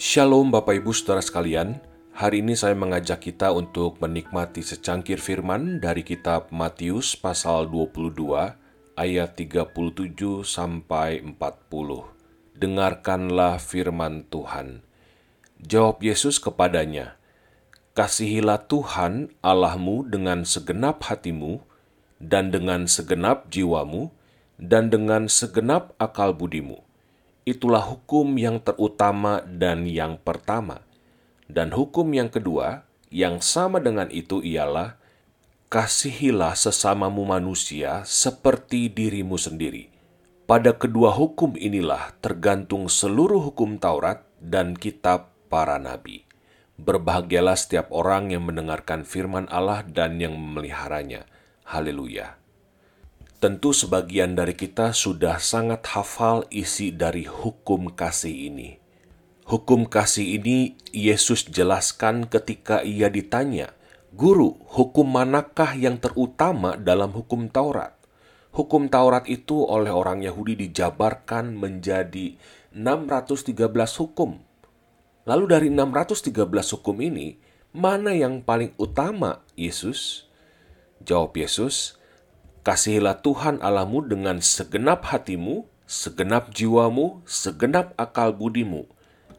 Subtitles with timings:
[0.00, 1.76] Shalom Bapak Ibu Saudara sekalian,
[2.16, 8.16] hari ini saya mengajak kita untuk menikmati secangkir firman dari kitab Matius pasal 22
[8.96, 11.36] ayat 37 sampai 40.
[12.56, 14.80] Dengarkanlah firman Tuhan.
[15.60, 17.20] Jawab Yesus kepadanya,
[17.92, 21.60] Kasihilah Tuhan Allahmu dengan segenap hatimu,
[22.16, 24.08] dan dengan segenap jiwamu,
[24.56, 26.80] dan dengan segenap akal budimu
[27.48, 30.84] Itulah hukum yang terutama dan yang pertama.
[31.48, 35.00] Dan hukum yang kedua, yang sama dengan itu ialah,
[35.72, 39.88] kasihilah sesamamu manusia seperti dirimu sendiri.
[40.44, 46.24] Pada kedua hukum inilah tergantung seluruh hukum Taurat dan kitab para nabi.
[46.80, 51.28] Berbahagialah setiap orang yang mendengarkan firman Allah dan yang memeliharanya.
[51.66, 52.40] Haleluya!
[53.42, 58.80] Tentu sebagian dari kita sudah sangat hafal isi dari hukum kasih ini.
[59.50, 63.74] Hukum kasih ini Yesus jelaskan ketika ia ditanya,
[64.14, 67.98] "Guru, hukum manakah yang terutama dalam hukum Taurat?"
[68.50, 72.34] Hukum Taurat itu oleh orang Yahudi dijabarkan menjadi
[72.74, 74.49] 613 hukum.
[75.28, 76.32] Lalu dari 613
[76.76, 77.36] hukum ini,
[77.76, 80.24] mana yang paling utama, Yesus?
[81.04, 82.00] Jawab Yesus,
[82.60, 88.84] Kasihilah Tuhan Allahmu dengan segenap hatimu, segenap jiwamu, segenap akal budimu,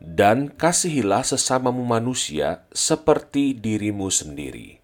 [0.02, 4.82] dan kasihilah sesamamu manusia seperti dirimu sendiri.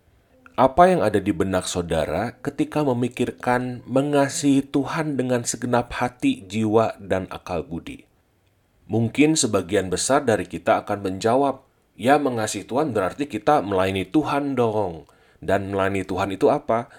[0.53, 7.25] Apa yang ada di benak saudara ketika memikirkan mengasihi Tuhan dengan segenap hati, jiwa, dan
[7.33, 8.05] akal budi?
[8.87, 11.63] Mungkin sebagian besar dari kita akan menjawab,
[11.99, 15.07] "Ya, mengasihi Tuhan berarti kita melayani Tuhan dong."
[15.43, 16.89] Dan melayani Tuhan itu apa?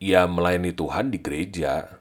[0.00, 2.00] ya melayani Tuhan di gereja.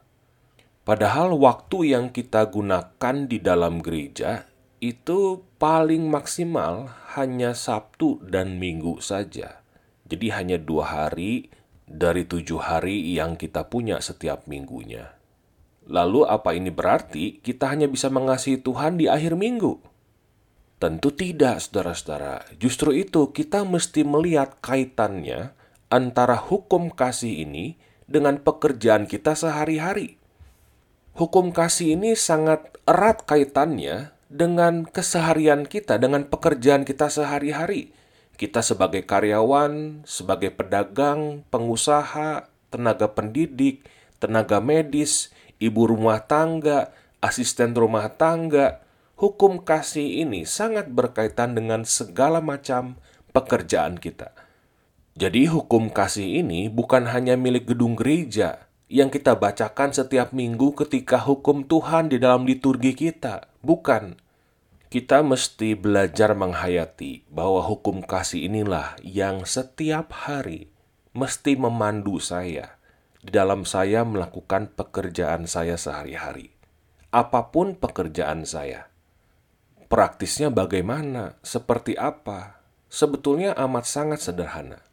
[0.88, 4.48] Padahal waktu yang kita gunakan di dalam gereja
[4.80, 9.62] itu paling maksimal hanya Sabtu dan Minggu saja.
[10.10, 11.52] Jadi hanya dua hari
[11.86, 15.19] dari tujuh hari yang kita punya setiap minggunya.
[15.90, 19.82] Lalu apa ini berarti kita hanya bisa mengasihi Tuhan di akhir minggu?
[20.78, 22.46] Tentu tidak, saudara-saudara.
[22.62, 25.52] Justru itu kita mesti melihat kaitannya
[25.90, 30.22] antara hukum kasih ini dengan pekerjaan kita sehari-hari.
[31.18, 37.92] Hukum kasih ini sangat erat kaitannya dengan keseharian kita, dengan pekerjaan kita sehari-hari.
[38.40, 43.84] Kita sebagai karyawan, sebagai pedagang, pengusaha, tenaga pendidik,
[44.24, 48.80] tenaga medis, ibu rumah tangga, asisten rumah tangga,
[49.20, 52.96] hukum kasih ini sangat berkaitan dengan segala macam
[53.36, 54.32] pekerjaan kita.
[55.20, 61.20] Jadi hukum kasih ini bukan hanya milik gedung gereja yang kita bacakan setiap minggu ketika
[61.20, 63.52] hukum Tuhan di dalam liturgi kita.
[63.60, 64.16] Bukan.
[64.90, 70.74] Kita mesti belajar menghayati bahwa hukum kasih inilah yang setiap hari
[71.14, 72.79] mesti memandu saya
[73.20, 76.56] di dalam saya melakukan pekerjaan saya sehari-hari.
[77.10, 78.88] Apa pun pekerjaan saya.
[79.90, 81.36] Praktisnya bagaimana?
[81.42, 82.62] Seperti apa?
[82.90, 84.90] Sebetulnya amat sangat sederhana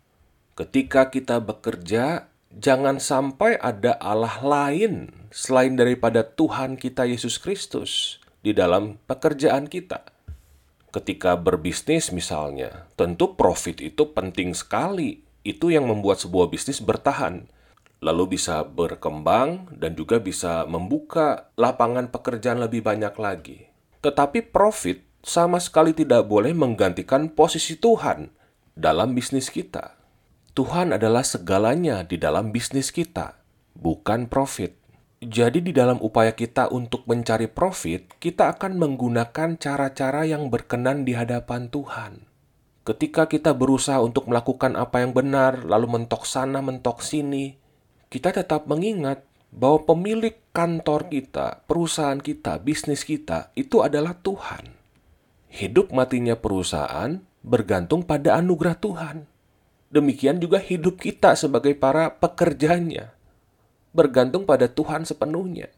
[0.56, 8.56] Ketika kita bekerja, jangan sampai ada Allah lain selain daripada Tuhan kita Yesus Kristus di
[8.56, 10.00] dalam pekerjaan kita.
[10.96, 15.20] Ketika berbisnis misalnya, tentu profit itu penting sekali.
[15.44, 17.44] Itu yang membuat sebuah bisnis bertahan.
[18.06, 23.66] Lalu bisa berkembang dan juga bisa membuka lapangan pekerjaan lebih banyak lagi.
[23.98, 28.30] Tetapi profit sama sekali tidak boleh menggantikan posisi Tuhan
[28.78, 29.98] dalam bisnis kita.
[30.54, 33.42] Tuhan adalah segalanya di dalam bisnis kita,
[33.74, 34.78] bukan profit.
[35.18, 41.18] Jadi, di dalam upaya kita untuk mencari profit, kita akan menggunakan cara-cara yang berkenan di
[41.18, 42.22] hadapan Tuhan.
[42.86, 47.58] Ketika kita berusaha untuk melakukan apa yang benar, lalu mentok sana, mentok sini,
[48.06, 54.74] kita tetap mengingat bahwa pemilik kantor kita, perusahaan kita, bisnis kita itu adalah Tuhan.
[55.48, 59.16] Hidup matinya perusahaan bergantung pada anugerah Tuhan.
[59.88, 63.14] Demikian juga hidup kita sebagai para pekerjanya,
[63.94, 65.70] bergantung pada Tuhan sepenuhnya.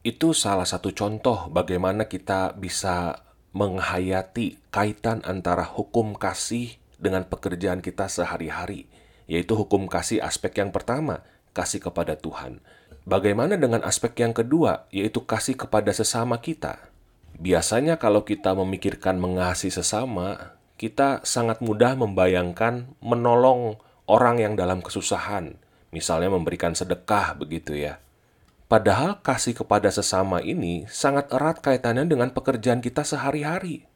[0.00, 3.20] Itu salah satu contoh bagaimana kita bisa
[3.52, 8.88] menghayati kaitan antara hukum kasih dengan pekerjaan kita sehari-hari,
[9.30, 11.22] yaitu hukum kasih aspek yang pertama,
[11.58, 12.62] kasih kepada Tuhan.
[13.02, 16.78] Bagaimana dengan aspek yang kedua, yaitu kasih kepada sesama kita?
[17.42, 25.58] Biasanya, kalau kita memikirkan mengasihi sesama, kita sangat mudah membayangkan menolong orang yang dalam kesusahan,
[25.90, 27.98] misalnya memberikan sedekah, begitu ya.
[28.68, 33.88] Padahal kasih kepada sesama ini sangat erat kaitannya dengan pekerjaan kita sehari-hari.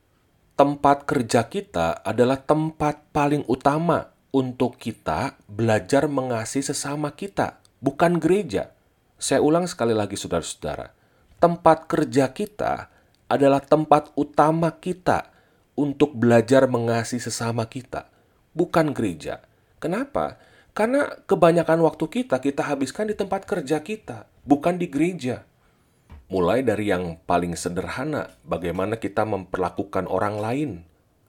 [0.57, 8.73] Tempat kerja kita adalah tempat paling utama untuk kita belajar mengasihi sesama kita, bukan gereja.
[9.21, 10.91] Saya ulang sekali lagi saudara-saudara.
[11.37, 12.89] Tempat kerja kita
[13.29, 15.29] adalah tempat utama kita
[15.77, 18.09] untuk belajar mengasihi sesama kita,
[18.57, 19.45] bukan gereja.
[19.77, 20.41] Kenapa?
[20.73, 25.45] Karena kebanyakan waktu kita kita habiskan di tempat kerja kita, bukan di gereja.
[26.33, 30.71] Mulai dari yang paling sederhana, bagaimana kita memperlakukan orang lain.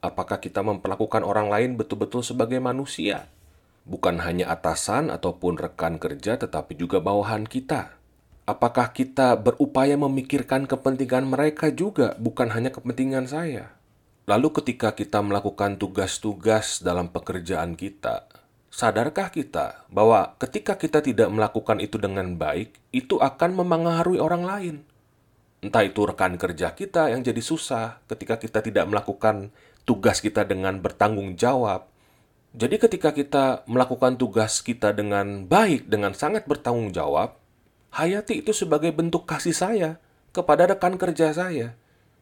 [0.04, 3.32] Apakah kita memperlakukan orang lain betul-betul sebagai manusia?
[3.88, 7.96] Bukan hanya atasan ataupun rekan kerja, tetapi juga bawahan kita.
[8.44, 13.80] Apakah kita berupaya memikirkan kepentingan mereka juga, bukan hanya kepentingan saya?
[14.28, 18.28] Lalu, ketika kita melakukan tugas-tugas dalam pekerjaan kita,
[18.74, 24.76] Sadarkah kita bahwa ketika kita tidak melakukan itu dengan baik, itu akan memengaruhi orang lain?
[25.62, 30.80] Entah itu rekan kerja kita yang jadi susah ketika kita tidak melakukan tugas kita dengan
[30.80, 31.88] bertanggung jawab.
[32.54, 37.36] Jadi ketika kita melakukan tugas kita dengan baik, dengan sangat bertanggung jawab,
[37.94, 39.92] hayati itu sebagai bentuk kasih saya
[40.34, 41.74] kepada rekan kerja saya.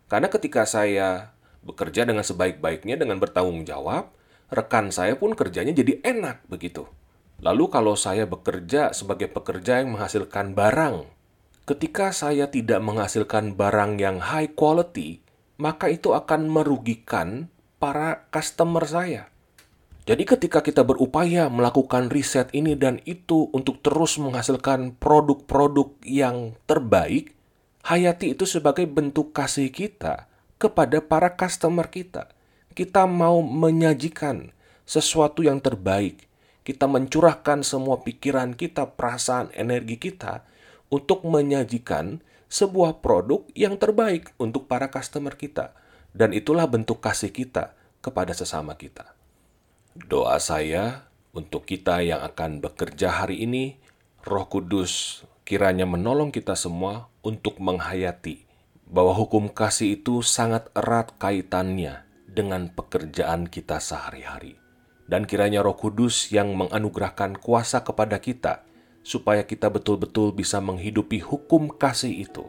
[0.08, 1.32] Karena ketika saya
[1.64, 4.12] bekerja dengan sebaik-baiknya dengan bertanggung jawab,
[4.52, 6.88] rekan saya pun kerjanya jadi enak begitu.
[7.42, 11.10] Lalu kalau saya bekerja sebagai pekerja yang menghasilkan barang,
[11.66, 15.24] ketika saya tidak menghasilkan barang yang high quality,
[15.62, 17.46] maka itu akan merugikan
[17.78, 19.30] para customer saya.
[20.10, 27.38] Jadi ketika kita berupaya melakukan riset ini dan itu untuk terus menghasilkan produk-produk yang terbaik,
[27.86, 30.26] hayati itu sebagai bentuk kasih kita
[30.58, 32.34] kepada para customer kita
[32.72, 34.56] kita mau menyajikan
[34.88, 36.28] sesuatu yang terbaik.
[36.62, 40.46] Kita mencurahkan semua pikiran kita, perasaan, energi kita
[40.92, 42.20] untuk menyajikan
[42.52, 45.72] sebuah produk yang terbaik untuk para customer kita.
[46.12, 47.72] Dan itulah bentuk kasih kita
[48.04, 49.16] kepada sesama kita.
[49.96, 53.80] Doa saya untuk kita yang akan bekerja hari ini,
[54.28, 58.44] Roh Kudus kiranya menolong kita semua untuk menghayati
[58.92, 64.60] bahwa hukum kasih itu sangat erat kaitannya dengan pekerjaan kita sehari-hari.
[65.08, 68.64] Dan kiranya Roh Kudus yang menganugerahkan kuasa kepada kita,
[69.02, 72.46] supaya kita betul-betul bisa menghidupi hukum kasih itu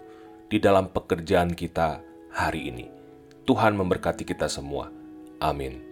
[0.48, 2.86] di dalam pekerjaan kita hari ini.
[3.44, 4.92] Tuhan memberkati kita semua.
[5.42, 5.91] Amin.